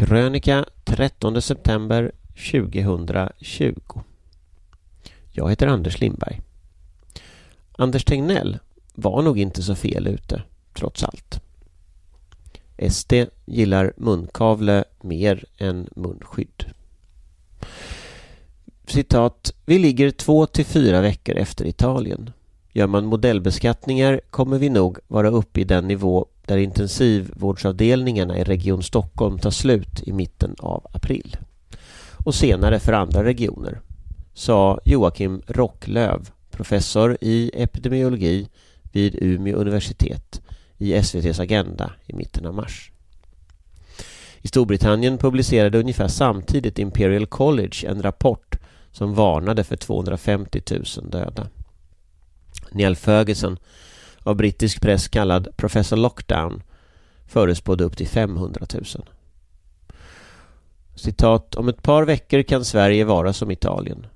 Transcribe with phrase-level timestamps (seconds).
[0.00, 2.12] Krönika 13 september
[2.52, 4.00] 2020
[5.30, 6.40] Jag heter Anders Lindberg.
[7.72, 8.58] Anders Tegnell
[8.94, 10.42] var nog inte så fel ute,
[10.72, 11.40] trots allt.
[12.90, 13.12] SD
[13.44, 16.64] gillar munkavle mer än munskydd.
[18.86, 19.54] Citat.
[19.66, 22.30] Vi ligger två till fyra veckor efter Italien.
[22.72, 28.82] Gör man modellbeskattningar kommer vi nog vara uppe i den nivå där intensivvårdsavdelningarna i Region
[28.82, 31.36] Stockholm tar slut i mitten av april.
[32.24, 33.80] Och senare för andra regioner,
[34.34, 38.48] sa Joakim Rocklöv, professor i epidemiologi
[38.92, 40.40] vid Umeå universitet
[40.78, 42.90] i SVTs Agenda i mitten av mars.
[44.42, 48.58] I Storbritannien publicerade ungefär samtidigt Imperial College en rapport
[48.92, 51.48] som varnade för 250 000 döda.
[52.70, 53.56] Neil Ferguson,
[54.22, 56.62] av brittisk press kallad Professor Lockdown,
[57.26, 58.84] förespådde upp till 500 000.
[60.94, 64.06] Citat, om ett par veckor kan Sverige vara som Italien.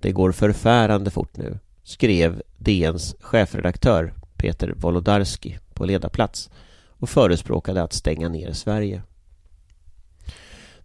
[0.00, 6.50] Det går förfärande fort nu, skrev DNs chefredaktör Peter Wolodarski på ledarplats
[6.88, 9.02] och förespråkade att stänga ner Sverige.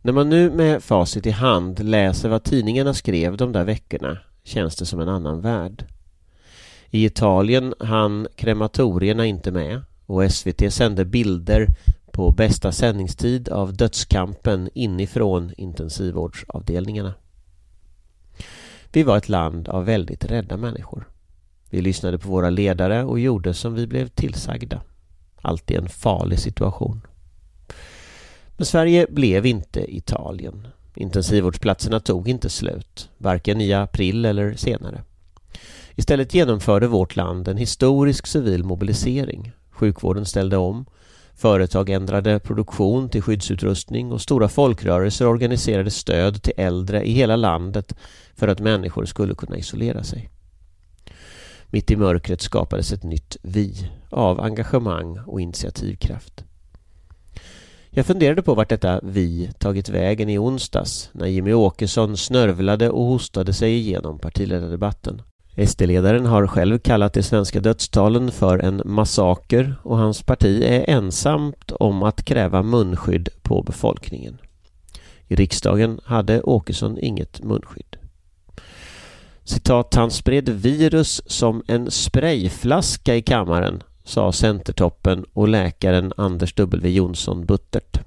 [0.01, 4.75] När man nu med facit i hand läser vad tidningarna skrev de där veckorna känns
[4.75, 5.85] det som en annan värld.
[6.91, 11.67] I Italien hann krematorierna inte med och SVT sände bilder
[12.11, 17.13] på bästa sändningstid av dödskampen inifrån intensivvårdsavdelningarna.
[18.91, 21.07] Vi var ett land av väldigt rädda människor.
[21.69, 24.81] Vi lyssnade på våra ledare och gjorde som vi blev tillsagda.
[25.41, 27.01] Alltid en farlig situation.
[28.57, 30.67] Men Sverige blev inte Italien.
[30.95, 35.03] Intensivvårdsplatserna tog inte slut, varken i april eller senare.
[35.99, 39.51] Istället genomförde vårt land en historisk civil mobilisering.
[39.71, 40.85] Sjukvården ställde om,
[41.35, 47.95] företag ändrade produktion till skyddsutrustning och stora folkrörelser organiserade stöd till äldre i hela landet
[48.35, 50.29] för att människor skulle kunna isolera sig.
[51.67, 56.43] Mitt i mörkret skapades ett nytt vi av engagemang och initiativkraft.
[57.89, 63.05] Jag funderade på vart detta vi tagit vägen i onsdags när Jimmy Åkesson snörvlade och
[63.05, 65.21] hostade sig igenom partiledardebatten.
[65.67, 71.71] SD-ledaren har själv kallat de svenska dödstalen för en massaker och hans parti är ensamt
[71.71, 74.37] om att kräva munskydd på befolkningen.
[75.27, 77.97] I riksdagen hade Åkesson inget munskydd.
[79.43, 86.89] Citat, han spred virus som en sprayflaska i kammaren, sa Centertoppen och läkaren Anders W
[86.89, 87.99] Jonsson buttert.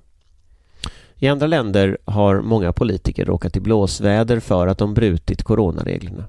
[1.16, 6.24] I andra länder har många politiker råkat i blåsväder för att de brutit coronareglerna.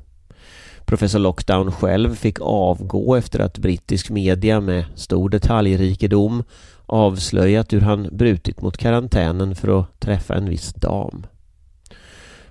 [0.86, 6.44] Professor Lockdown själv fick avgå efter att brittisk media med stor detaljrikedom
[6.86, 11.26] avslöjat hur han brutit mot karantänen för att träffa en viss dam.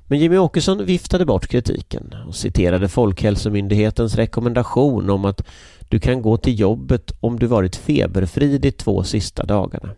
[0.06, 5.42] Men Jimmy Åkesson viftade bort kritiken och citerade Folkhälsomyndighetens rekommendation om att
[5.88, 9.88] du kan gå till jobbet om du varit feberfri de två sista dagarna.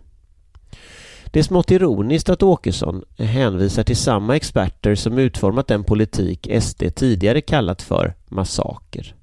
[1.25, 6.83] Det är smått ironiskt att Åkesson hänvisar till samma experter som utformat den politik SD
[6.95, 9.15] tidigare kallat för massaker.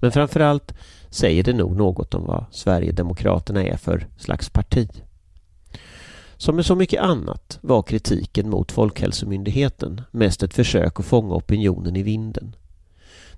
[0.00, 0.74] Men framförallt
[1.10, 4.88] säger det nog något om vad Sverigedemokraterna är för slags parti.
[6.36, 11.96] Som med så mycket annat var kritiken mot Folkhälsomyndigheten mest ett försök att fånga opinionen
[11.96, 12.56] i vinden.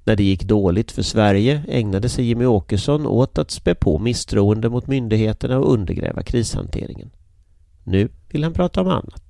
[0.05, 4.69] När det gick dåligt för Sverige ägnade sig Jimmy Åkesson åt att spä på misstroende
[4.69, 7.11] mot myndigheterna och undergräva krishanteringen.
[7.85, 9.28] Nu vill han prata om annat.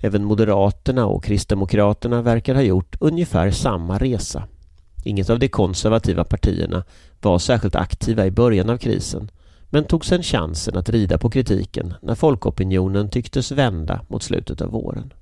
[0.00, 4.42] Även Moderaterna och Kristdemokraterna verkar ha gjort ungefär samma resa.
[5.04, 6.84] Inget av de konservativa partierna
[7.20, 9.30] var särskilt aktiva i början av krisen
[9.70, 14.70] men tog sedan chansen att rida på kritiken när folkopinionen tycktes vända mot slutet av
[14.70, 15.12] våren.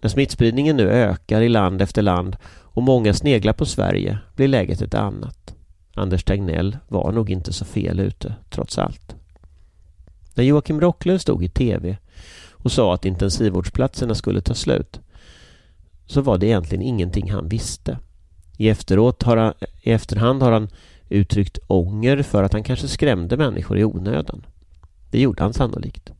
[0.00, 4.82] När smittspridningen nu ökar i land efter land och många sneglar på Sverige blir läget
[4.82, 5.54] ett annat.
[5.94, 9.14] Anders Tegnell var nog inte så fel ute, trots allt.
[10.34, 11.96] När Joakim Rocklöv stod i TV
[12.58, 15.00] och sa att intensivvårdsplatserna skulle ta slut
[16.06, 17.98] så var det egentligen ingenting han visste.
[18.56, 20.68] I, efteråt har han, I efterhand har han
[21.08, 24.46] uttryckt ånger för att han kanske skrämde människor i onödan.
[25.10, 26.12] Det gjorde han sannolikt.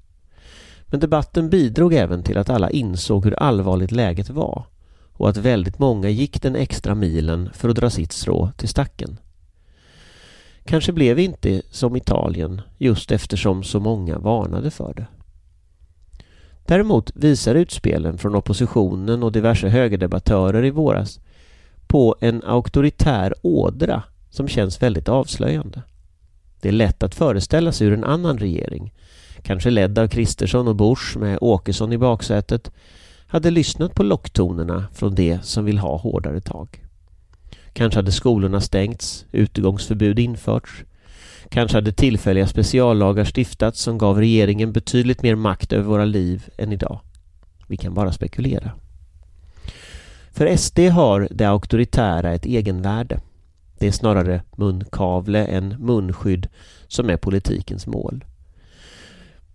[0.87, 4.65] Men debatten bidrog även till att alla insåg hur allvarligt läget var
[5.12, 9.19] och att väldigt många gick den extra milen för att dra sitt strå till stacken.
[10.65, 15.07] Kanske blev vi inte som Italien just eftersom så många varnade för det.
[16.69, 21.20] Däremot visar utspelen från oppositionen och diverse högerdebattörer i våras
[21.87, 25.82] på en auktoritär ådra som känns väldigt avslöjande.
[26.61, 28.93] Det är lätt att föreställa sig hur en annan regering
[29.43, 32.71] kanske ledd av Kristersson och Bors med Åkesson i baksätet,
[33.26, 36.85] hade lyssnat på locktonerna från de som vill ha hårdare tag.
[37.73, 40.85] Kanske hade skolorna stängts, utegångsförbud införts.
[41.49, 46.73] Kanske hade tillfälliga speciallagar stiftats som gav regeringen betydligt mer makt över våra liv än
[46.73, 47.00] idag.
[47.67, 48.73] Vi kan bara spekulera.
[50.32, 53.20] För SD har det auktoritära ett egenvärde.
[53.79, 56.49] Det är snarare munkavle än munskydd
[56.88, 58.25] som är politikens mål.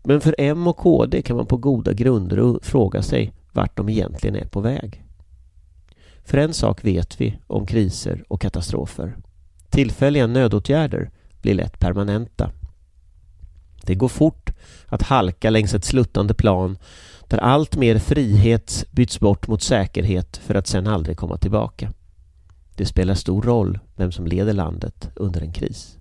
[0.03, 4.35] Men för M och KD kan man på goda grunder fråga sig vart de egentligen
[4.35, 5.03] är på väg.
[6.25, 9.15] För en sak vet vi om kriser och katastrofer.
[9.69, 11.12] Tillfälliga nödåtgärder
[11.44, 12.51] blir lätt permanenta.
[13.84, 14.50] Det går fort
[14.86, 16.78] att halka längs ett sluttande plan
[17.28, 21.94] där allt mer frihet byts bort mot säkerhet för att sen aldrig komma tillbaka.
[22.75, 25.98] Det spelar stor roll vem som leder landet under en kris.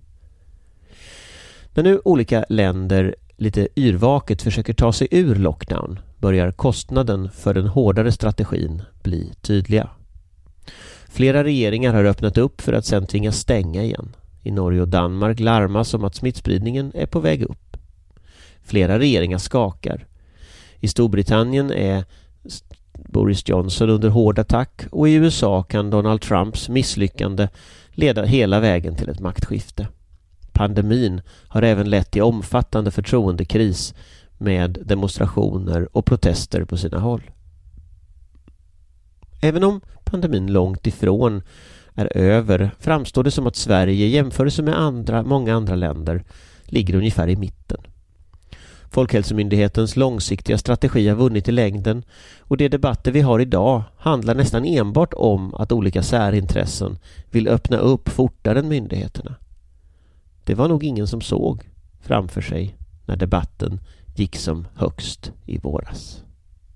[1.73, 7.67] När nu olika länder lite yrvaket försöker ta sig ur lockdown börjar kostnaden för den
[7.67, 9.89] hårdare strategin bli tydliga.
[11.07, 14.15] Flera regeringar har öppnat upp för att sen tvingas stänga igen.
[14.43, 17.77] I Norge och Danmark larmas om att smittspridningen är på väg upp.
[18.63, 20.07] Flera regeringar skakar.
[20.79, 22.05] I Storbritannien är
[22.93, 27.47] Boris Johnson under hård attack och i USA kan Donald Trumps misslyckande
[27.91, 29.87] leda hela vägen till ett maktskifte.
[30.51, 33.93] Pandemin har även lett till omfattande förtroendekris
[34.37, 37.31] med demonstrationer och protester på sina håll.
[39.41, 41.41] Även om pandemin långt ifrån
[41.95, 46.23] är över framstår det som att Sverige i jämförelse med andra, många andra länder
[46.65, 47.81] ligger ungefär i mitten.
[48.93, 52.03] Folkhälsomyndighetens långsiktiga strategi har vunnit i längden
[52.39, 56.97] och de debatter vi har idag handlar nästan enbart om att olika särintressen
[57.31, 59.35] vill öppna upp fortare än myndigheterna.
[60.43, 61.63] Det var nog ingen som såg
[62.01, 63.79] framför sig när debatten
[64.15, 66.23] gick som högst i våras.